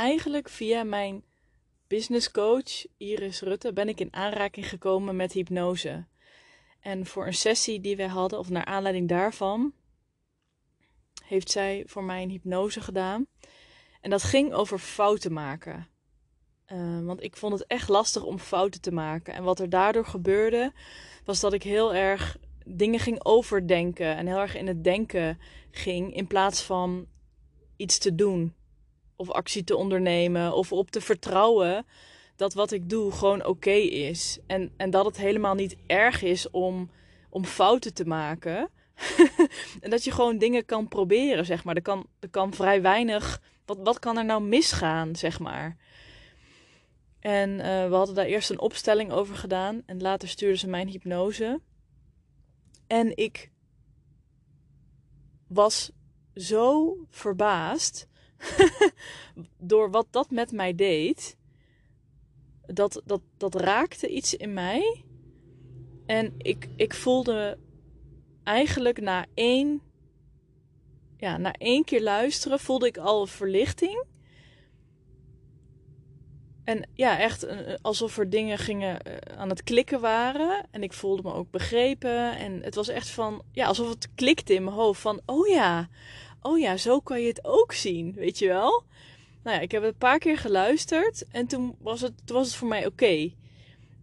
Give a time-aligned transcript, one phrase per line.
[0.00, 1.24] eigenlijk via mijn
[1.86, 6.06] business coach Iris Rutte ben ik in aanraking gekomen met hypnose.
[6.80, 9.72] En voor een sessie die wij hadden, of naar aanleiding daarvan,
[11.24, 13.26] heeft zij voor mij een hypnose gedaan.
[14.00, 15.88] En dat ging over fouten maken.
[16.72, 19.34] Uh, want ik vond het echt lastig om fouten te maken.
[19.34, 20.72] En wat er daardoor gebeurde,
[21.24, 24.16] was dat ik heel erg dingen ging overdenken.
[24.16, 25.38] En heel erg in het denken
[25.70, 26.14] ging.
[26.14, 27.06] In plaats van
[27.76, 28.54] iets te doen.
[29.20, 30.54] Of actie te ondernemen.
[30.54, 31.86] Of op te vertrouwen
[32.36, 34.38] dat wat ik doe gewoon oké is.
[34.46, 36.90] En, en dat het helemaal niet erg is om,
[37.28, 38.70] om fouten te maken.
[39.80, 41.74] en dat je gewoon dingen kan proberen, zeg maar.
[41.74, 43.42] Er kan, er kan vrij weinig.
[43.64, 45.76] Wat, wat kan er nou misgaan, zeg maar?
[47.20, 49.82] En uh, we hadden daar eerst een opstelling over gedaan.
[49.86, 51.60] En later stuurde ze mijn hypnose.
[52.86, 53.50] En ik
[55.46, 55.90] was
[56.34, 58.08] zo verbaasd
[59.58, 61.36] door wat dat met mij deed.
[62.66, 65.04] Dat, dat, dat raakte iets in mij.
[66.06, 67.58] En ik, ik voelde
[68.44, 69.82] eigenlijk na één,
[71.16, 74.04] ja, na één keer luisteren, voelde ik al verlichting.
[76.64, 80.66] En ja, echt eh, alsof er dingen gingen eh, aan het klikken waren.
[80.70, 82.36] En ik voelde me ook begrepen.
[82.36, 85.00] En het was echt van, ja, alsof het klikte in mijn hoofd.
[85.00, 85.88] Van, oh ja,
[86.42, 88.84] oh ja, zo kan je het ook zien, weet je wel?
[89.42, 91.24] Nou ja, ik heb het een paar keer geluisterd.
[91.30, 93.32] En toen was het, was het voor mij oké.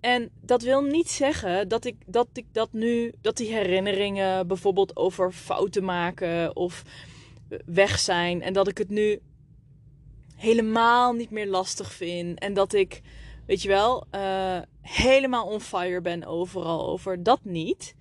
[0.00, 4.96] En dat wil niet zeggen dat ik, dat ik dat nu, dat die herinneringen bijvoorbeeld
[4.96, 6.82] over fouten maken of
[7.66, 8.42] weg zijn.
[8.42, 9.20] En dat ik het nu
[10.36, 12.38] helemaal niet meer lastig vind.
[12.38, 13.00] En dat ik,
[13.46, 17.22] weet je wel, uh, helemaal on fire ben overal over.
[17.22, 17.94] Dat niet.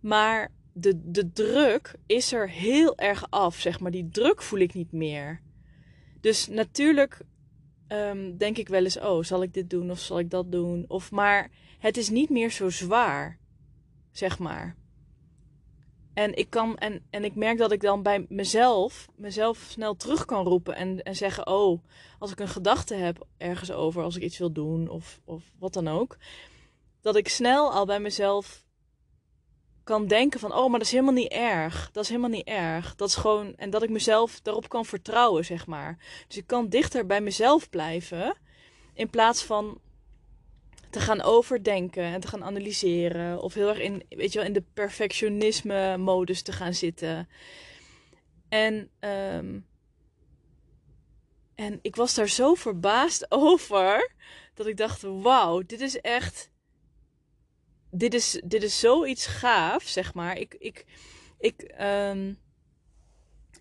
[0.00, 3.90] Maar de, de druk is er heel erg af, zeg maar.
[3.90, 5.40] Die druk voel ik niet meer.
[6.20, 7.20] Dus natuurlijk
[7.88, 10.84] um, denk ik wel eens: oh, zal ik dit doen of zal ik dat doen?
[10.88, 13.38] Of maar het is niet meer zo zwaar,
[14.12, 14.76] zeg maar.
[16.14, 20.24] En ik, kan, en, en ik merk dat ik dan bij mezelf, mezelf snel terug
[20.24, 21.84] kan roepen en, en zeggen: Oh,
[22.18, 25.72] als ik een gedachte heb ergens over, als ik iets wil doen of, of wat
[25.72, 26.16] dan ook,
[27.00, 28.65] dat ik snel al bij mezelf
[29.86, 31.90] kan denken: van, Oh, maar dat is helemaal niet erg.
[31.92, 32.94] Dat is helemaal niet erg.
[32.94, 35.98] Dat is gewoon, en dat ik mezelf daarop kan vertrouwen, zeg maar.
[36.26, 38.36] Dus ik kan dichter bij mezelf blijven
[38.94, 39.80] in plaats van
[40.90, 43.42] te gaan overdenken en te gaan analyseren.
[43.42, 47.28] Of heel erg in, weet je wel, in de perfectionisme-modus te gaan zitten.
[48.48, 49.66] En, um,
[51.54, 54.12] en ik was daar zo verbaasd over.
[54.54, 56.50] Dat ik dacht: wauw, dit is echt.
[57.96, 60.38] Dit is, dit is zoiets gaaf, zeg maar.
[60.38, 60.84] Ik, ik,
[61.38, 62.38] ik, um,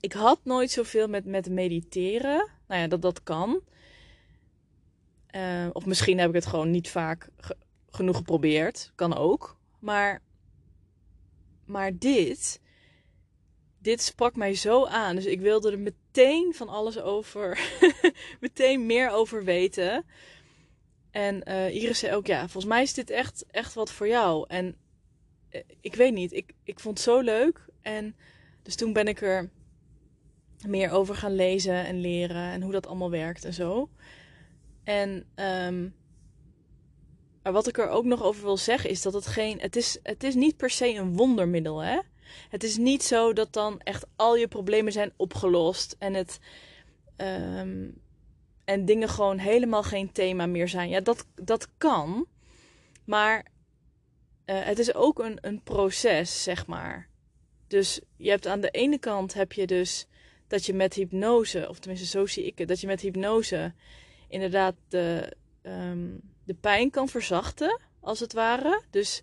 [0.00, 2.50] ik had nooit zoveel met, met mediteren.
[2.68, 3.60] Nou ja, dat dat kan.
[5.36, 7.28] Uh, of misschien heb ik het gewoon niet vaak
[7.90, 8.92] genoeg geprobeerd.
[8.94, 9.56] Kan ook.
[9.78, 10.22] Maar,
[11.64, 12.60] maar dit,
[13.78, 15.16] dit sprak mij zo aan.
[15.16, 17.58] Dus ik wilde er meteen van alles over,
[18.40, 20.04] meteen meer over weten.
[21.14, 24.44] En uh, Iris zei ook, ja, volgens mij is dit echt, echt wat voor jou.
[24.48, 24.76] En
[25.50, 27.66] uh, ik weet niet, ik, ik vond het zo leuk.
[27.82, 28.16] En
[28.62, 29.50] dus toen ben ik er
[30.66, 33.88] meer over gaan lezen en leren en hoe dat allemaal werkt en zo.
[34.84, 35.94] En um,
[37.42, 39.60] maar wat ik er ook nog over wil zeggen is dat het geen.
[39.60, 41.98] Het is, het is niet per se een wondermiddel, hè?
[42.48, 46.38] Het is niet zo dat dan echt al je problemen zijn opgelost en het.
[47.16, 48.02] Um,
[48.64, 50.88] en dingen gewoon helemaal geen thema meer zijn.
[50.88, 52.26] Ja, dat, dat kan.
[53.04, 53.46] Maar
[54.46, 57.08] uh, het is ook een, een proces, zeg maar.
[57.66, 60.06] Dus je hebt aan de ene kant heb je dus
[60.46, 63.72] dat je met hypnose, of tenminste zo zie ik het, dat je met hypnose
[64.28, 68.82] inderdaad de, um, de pijn kan verzachten, als het ware.
[68.90, 69.22] Dus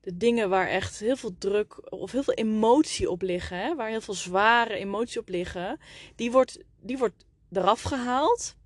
[0.00, 3.88] de dingen waar echt heel veel druk of heel veel emotie op liggen, hè, waar
[3.88, 5.80] heel veel zware emotie op liggen,
[6.16, 8.56] die wordt, die wordt eraf gehaald.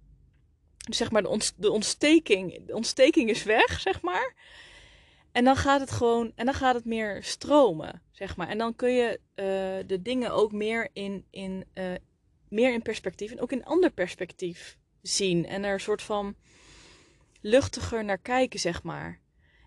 [0.90, 4.34] Zeg maar, de, ont, de, ontsteking, de ontsteking is weg, zeg maar.
[5.32, 8.48] En dan gaat het gewoon, en dan gaat het meer stromen, zeg maar.
[8.48, 11.84] En dan kun je uh, de dingen ook meer in, in, uh,
[12.48, 15.46] meer in perspectief en ook in ander perspectief zien.
[15.46, 16.36] En er een soort van
[17.40, 19.20] luchtiger naar kijken, zeg maar.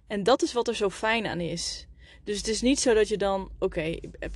[0.08, 1.88] En dat is wat er zo fijn aan is.
[2.24, 3.82] Dus het is niet zo dat je dan, oké,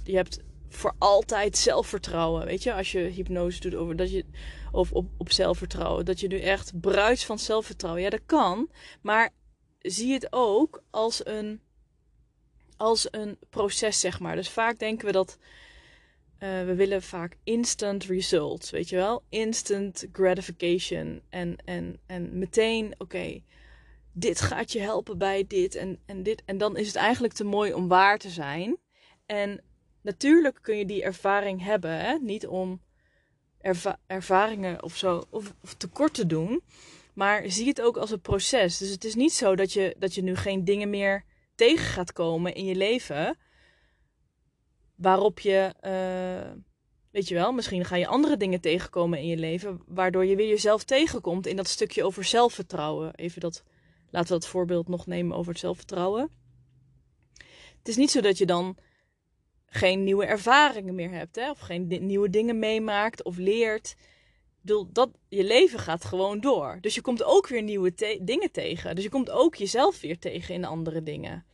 [0.04, 0.40] je hebt
[0.70, 2.46] voor altijd zelfvertrouwen.
[2.46, 4.26] Weet je, als je hypnose doet over dat je,
[4.72, 8.04] of op, op zelfvertrouwen, dat je nu echt bruist van zelfvertrouwen.
[8.04, 8.70] Ja, dat kan.
[9.02, 9.30] Maar
[9.80, 11.62] zie het ook als een,
[12.78, 14.36] als een proces, zeg maar.
[14.36, 15.38] Dus vaak denken we dat
[16.40, 19.24] eh, we willen vaak instant results, weet je wel?
[19.30, 21.22] Instant gratification.
[21.30, 23.42] En, en, en meteen, oké,
[24.14, 26.44] dit gaat je helpen bij dit en, en dit.
[26.46, 28.78] En dan is het eigenlijk te mooi om waar te zijn.
[29.26, 29.64] En
[30.02, 32.18] natuurlijk kun je die ervaring hebben, hè?
[32.22, 32.82] niet om
[34.08, 36.62] ervaringen of zo of, of tekort te doen.
[37.14, 38.78] Maar zie het ook als een proces.
[38.78, 41.24] Dus het is niet zo dat je, dat je nu geen dingen meer
[41.56, 43.38] tegen gaat komen in je leven.
[44.96, 46.52] Waarop je, uh,
[47.12, 49.82] weet je wel, misschien ga je andere dingen tegenkomen in je leven.
[49.88, 53.16] Waardoor je weer jezelf tegenkomt in dat stukje over zelfvertrouwen.
[53.16, 53.64] Even dat,
[54.10, 56.30] laten we dat voorbeeld nog nemen over het zelfvertrouwen.
[57.78, 58.78] Het is niet zo dat je dan
[59.70, 61.50] geen nieuwe ervaringen meer hebt, hè?
[61.50, 63.96] of geen nieuwe dingen meemaakt of leert.
[64.92, 66.78] Dat, je leven gaat gewoon door.
[66.82, 68.96] Dus je komt ook weer nieuwe dingen tegen.
[68.96, 71.46] Dus je komt ook jezelf weer tegen in andere dingen.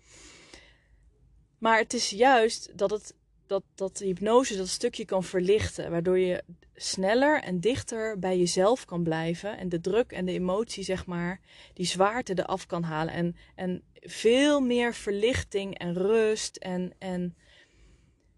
[1.58, 3.16] Maar het is juist dat, het,
[3.48, 5.92] dat, dat de hypnose dat stukje kan verlichten.
[5.92, 6.44] Waardoor je
[6.76, 9.58] sneller en dichter bij jezelf kan blijven.
[9.58, 11.40] En de druk en de emotie, zeg maar,
[11.74, 13.14] die zwaarte eraf kan halen.
[13.14, 17.36] En, en veel meer verlichting en rust en, en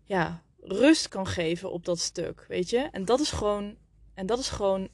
[0.07, 2.77] ja, rust kan geven op dat stuk, weet je.
[2.77, 3.77] En dat is gewoon,
[4.13, 4.89] en dat is gewoon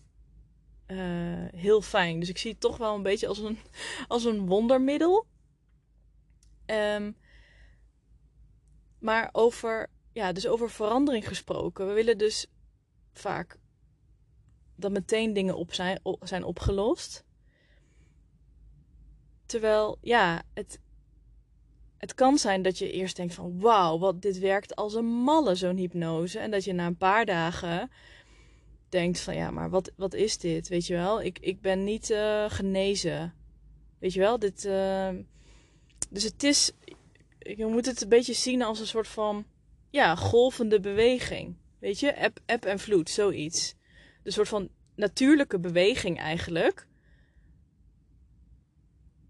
[0.88, 2.20] uh, heel fijn.
[2.20, 3.58] Dus ik zie het toch wel een beetje als een,
[4.08, 5.28] als een wondermiddel.
[6.66, 7.18] Um,
[9.00, 11.88] maar over, ja, dus over verandering gesproken.
[11.88, 12.48] We willen dus
[13.12, 13.60] vaak
[14.76, 17.26] dat meteen dingen op zijn, zijn opgelost.
[19.46, 20.80] Terwijl, ja, het,
[22.04, 25.56] het kan zijn dat je eerst denkt van wauw, wat dit werkt als een malle,
[25.56, 26.40] zo'n hypnose.
[26.40, 27.92] En dat je na een paar dagen
[28.90, 30.68] denkt van ja, maar wat, wat is dit?
[30.68, 33.34] Weet je wel, ik, ik ben niet uh, genezen.
[34.00, 34.66] Weet je wel, dit.
[34.66, 35.10] Uh,
[36.10, 36.72] dus het is.
[37.40, 39.46] Je moet het een beetje zien als een soort van
[39.90, 41.56] ja, golvende beweging.
[41.80, 43.76] Weet je, eb, eb en vloed, zoiets.
[44.24, 46.88] Een soort van natuurlijke beweging eigenlijk.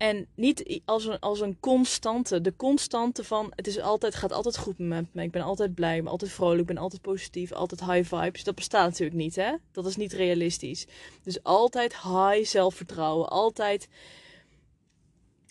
[0.04, 2.42] En niet als een, als een constante.
[2.42, 5.24] De constante van het is altijd, gaat altijd goed met me.
[5.24, 8.44] Ik ben altijd blij, ik ben altijd vrolijk, ik ben altijd positief, altijd high vibes.
[8.44, 9.54] Dat bestaat natuurlijk niet, hè?
[9.72, 10.86] Dat is niet realistisch.
[11.24, 13.30] Dus altijd high zelfvertrouwen.
[13.30, 13.88] Altijd.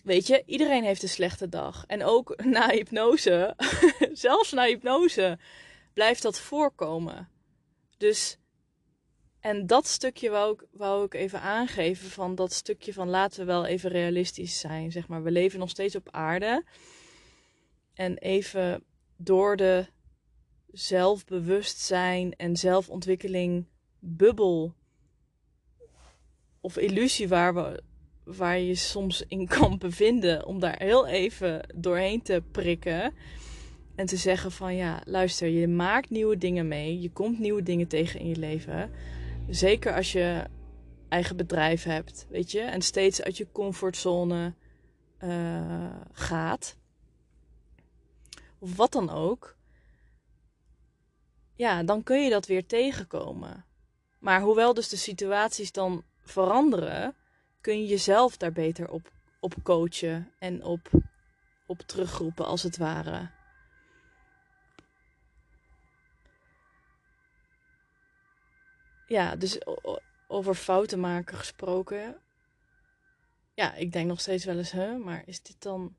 [0.03, 1.85] Weet je, iedereen heeft een slechte dag.
[1.87, 3.57] En ook na hypnose,
[4.13, 5.39] zelfs na hypnose,
[5.93, 7.29] blijft dat voorkomen.
[7.97, 8.39] Dus
[9.43, 13.47] en dat stukje wou ik, wou ik even aangeven van dat stukje van laten we
[13.47, 14.93] wel even realistisch zijn.
[14.93, 16.65] Zeg maar, we leven nog steeds op aarde.
[17.95, 18.85] En even
[19.17, 19.87] door de
[20.67, 23.67] zelfbewustzijn en zelfontwikkeling
[23.99, 24.75] bubbel
[26.61, 27.83] of illusie waar, we,
[28.25, 33.15] waar je soms in kan bevinden, om daar heel even doorheen te prikken.
[33.95, 37.01] En te zeggen van ja, luister, je maakt nieuwe dingen mee.
[37.01, 38.91] Je komt nieuwe dingen tegen in je leven.
[39.49, 40.45] Zeker als je
[41.09, 44.55] eigen bedrijf hebt, weet je, en steeds uit je comfortzone
[45.25, 46.77] uh, gaat.
[48.59, 49.57] Of wat dan ook.
[51.55, 53.65] Ja, dan kun je dat weer tegenkomen.
[54.19, 57.15] Maar hoewel dus de situaties dan veranderen,
[57.61, 60.91] kun je jezelf daar beter op, op coachen en op,
[61.67, 63.31] op terugroepen als het ware.
[69.07, 69.59] Ja, dus
[70.27, 72.17] over fouten maken gesproken.
[73.55, 75.97] Ja, ik denk nog steeds wel eens, hè, maar is dit dan.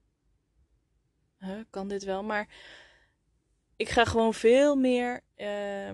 [1.40, 2.24] Huh, kan dit wel?
[2.24, 2.48] Maar
[3.76, 5.94] ik ga gewoon veel meer uh,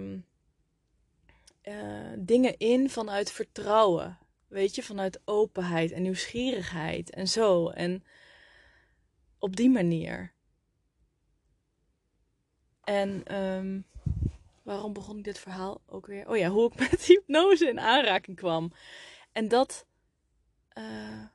[1.63, 4.17] uh, dingen in vanuit vertrouwen.
[4.47, 7.69] Weet je, vanuit openheid en nieuwsgierigheid en zo.
[7.69, 8.03] En
[9.39, 10.33] op die manier.
[12.83, 13.85] En um,
[14.69, 16.29] waarom begon ik dit verhaal ook weer?
[16.29, 18.71] Oh ja, hoe ik met hypnose in aanraking kwam.
[19.31, 19.85] En dat.
[20.77, 21.25] Uh,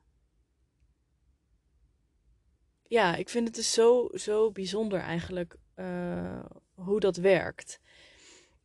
[2.82, 7.80] ja, ik vind het dus zo, zo bijzonder eigenlijk uh, hoe dat werkt.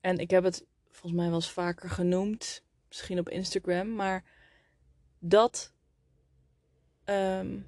[0.01, 4.23] En ik heb het volgens mij wel eens vaker genoemd, misschien op Instagram, maar
[5.19, 5.73] dat.
[7.05, 7.67] Um,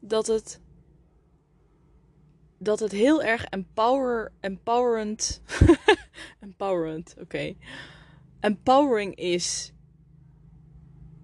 [0.00, 0.60] dat het
[2.58, 5.42] dat het heel erg empower, empowerend.
[6.40, 7.54] empowerend, oké.
[8.40, 9.72] Empowering is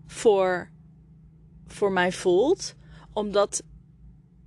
[0.07, 0.71] voor,
[1.67, 2.75] voor mij voelt.
[3.13, 3.63] Omdat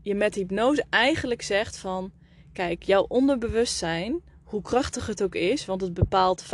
[0.01, 2.12] je met hypnose eigenlijk zegt van...
[2.53, 5.65] Kijk, jouw onderbewustzijn, hoe krachtig het ook is...
[5.65, 6.48] want het bepaalt 95%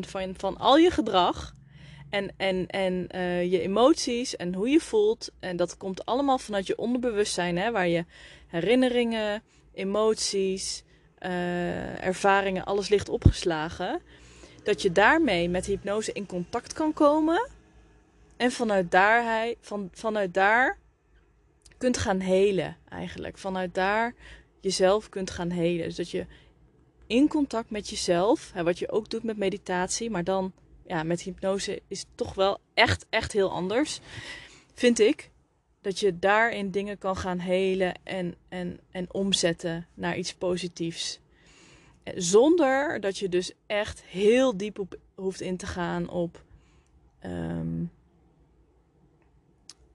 [0.00, 1.56] van, van al je gedrag...
[2.10, 5.30] En, en, en uh, je emoties en hoe je voelt.
[5.40, 8.04] En dat komt allemaal vanuit je onderbewustzijn, hè, waar je
[8.46, 10.84] herinneringen, emoties,
[11.18, 14.00] eh, ervaringen, alles ligt opgeslagen.
[14.62, 17.48] Dat je daarmee met hypnose in contact kan komen.
[18.36, 20.78] En vanuit daar, van, vanuit daar
[21.78, 23.38] kunt gaan helen eigenlijk.
[23.38, 24.14] Vanuit daar
[24.60, 25.84] jezelf kunt gaan helen.
[25.84, 26.26] Dus dat je
[27.06, 30.52] in contact met jezelf, hè, wat je ook doet met meditatie, maar dan
[30.88, 34.00] ja, met hypnose is het toch wel echt, echt heel anders.
[34.74, 35.30] Vind ik.
[35.80, 41.20] Dat je daarin dingen kan gaan helen en, en, en omzetten naar iets positiefs.
[42.14, 46.42] Zonder dat je dus echt heel diep op hoeft in te gaan op
[47.18, 47.84] ehm,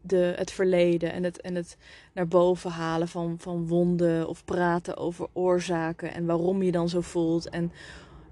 [0.02, 1.78] de, het verleden en het, en het
[2.14, 7.02] naar boven halen van, van wonden of praten over oorzaken en waarom je dan zo
[7.02, 7.72] voelt en,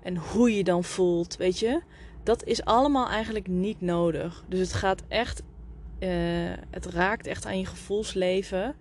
[0.04, 1.82] en hoe je dan voelt, weet je.
[2.24, 4.44] Dat is allemaal eigenlijk niet nodig.
[4.48, 5.42] Dus het gaat echt,
[6.00, 6.10] uh,
[6.70, 8.76] het raakt echt aan je gevoelsleven.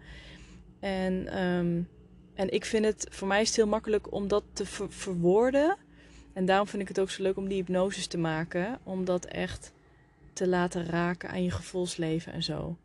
[0.80, 1.88] En, um,
[2.34, 5.76] en ik vind het, voor mij is het heel makkelijk om dat te ver verwoorden.
[6.32, 8.78] En daarom vind ik het ook zo leuk om die hypnoses te maken.
[8.82, 9.72] Om dat echt
[10.32, 12.76] te laten raken aan je gevoelsleven en zo.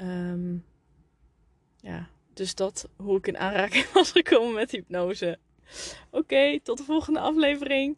[0.00, 0.64] Um,
[1.80, 5.38] ja, dus dat hoe ik in aanraking was gekomen met hypnose.
[6.10, 7.96] Oké, tot de volgende aflevering.